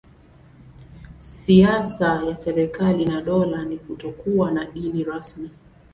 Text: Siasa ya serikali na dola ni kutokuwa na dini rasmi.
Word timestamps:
Siasa 1.17 2.09
ya 2.27 2.35
serikali 2.35 3.05
na 3.05 3.21
dola 3.21 3.65
ni 3.65 3.77
kutokuwa 3.77 4.51
na 4.51 4.65
dini 4.65 5.03
rasmi. 5.03 5.49